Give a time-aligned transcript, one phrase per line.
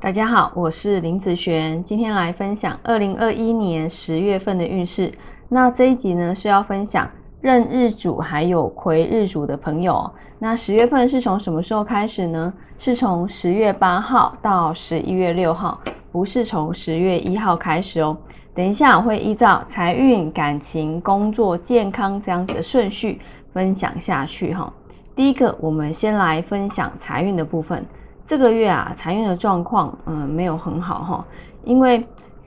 [0.00, 5.12] 大家好，我是林子璇，今天来分享二零二一年十月份的运势。
[5.48, 7.10] 那这一集呢是要分享
[7.40, 10.08] 壬日主还有癸日主的朋友。
[10.38, 12.52] 那十月份是从什么时候开始呢？
[12.78, 15.80] 是从十月八号到十一月六号，
[16.12, 18.16] 不是从十月一号开始哦。
[18.58, 23.20] 等一下我会依照财运、感情、工作、健康这样子的顺序
[23.52, 24.72] 分享下去哈。
[25.14, 27.86] 第一个，我们先来分享财运的部分。
[28.26, 31.24] 这个月啊，财运的状况，嗯，没有很好哈，
[31.62, 32.04] 因为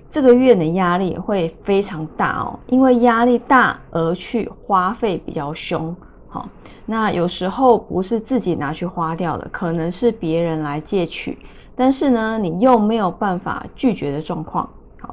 [0.10, 5.96] 这个月的压力会非常大哦，因为压力大而去花费比较凶，
[6.28, 6.46] 好，
[6.86, 11.38] 那有时候不是自己拿去花掉的，可能是别人来借取，
[11.74, 14.70] 但是呢，你又没有办法拒绝的状况，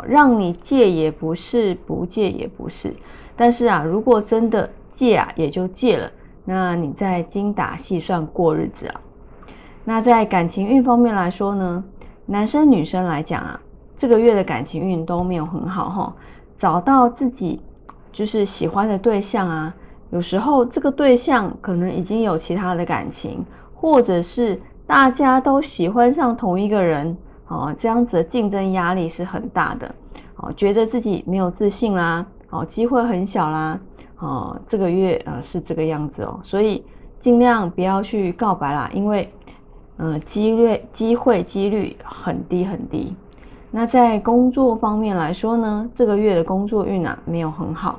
[0.07, 2.95] 让你借也不是，不借也不是，
[3.37, 6.11] 但是啊，如果真的借啊，也就借了，
[6.45, 9.01] 那你在精打细算过日子啊。
[9.85, 11.85] 那在感情运方面来说呢，
[12.27, 13.61] 男生女生来讲啊，
[13.97, 16.15] 这个月的感情运都没有很好哈。
[16.57, 17.61] 找到自己
[18.13, 19.75] 就是喜欢的对象啊，
[20.11, 27.17] 有时候这个对象可能已经有其他的感情，或者是大家都喜欢上同一个人
[27.49, 29.95] 哦，这样子的竞争压力是很大的
[30.37, 33.79] 哦，觉得自己没有自信啦，哦，机会很小啦，
[34.21, 36.85] 哦，这个月呃是这个样子哦，所以
[37.19, 39.29] 尽量不要去告白啦，因为。
[40.01, 43.17] 嗯，几率机会几率很低很低。
[43.69, 47.99] 那在工作方面来说呢，这个月的工作运啊没有很好。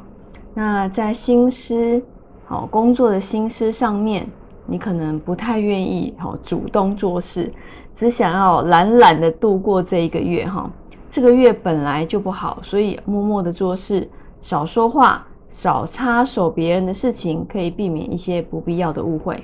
[0.53, 2.01] 那在心思
[2.45, 4.25] 好工作的心思上面，
[4.69, 7.51] 你可能不太愿意哈主动做事，
[7.93, 10.69] 只想要懒懒的度过这一个月哈。
[11.11, 14.07] 这个月本来就不好，所以默默的做事，
[14.41, 19.43] 少说话，少插手别人的事情，可以避免一些不必要的误会。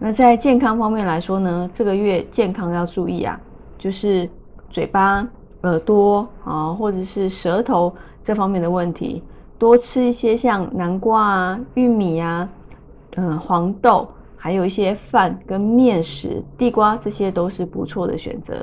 [0.00, 3.40] 那在健康方面来说呢，这个月健康要注意啊，
[3.78, 4.28] 就是
[4.68, 5.24] 嘴巴、
[5.62, 9.22] 耳朵啊，或者是舌头这方面的问题，
[9.58, 12.48] 多吃一些像南瓜啊、玉米啊、
[13.14, 14.08] 嗯黄豆，
[14.42, 18.56] 还有一些饭跟面食、地瓜，这些都是不错的选择。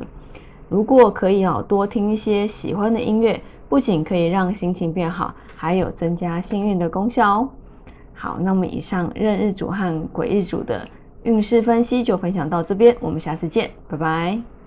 [0.67, 7.49] 如果可以哦，多听一些喜欢的音乐，不仅可以让心情变好，还有增加幸运的功效哦。
[8.13, 10.85] 好，那么以上任日主和癸日主的。
[11.23, 14.58] 运势分析就分享到这边，我们下次见，拜拜。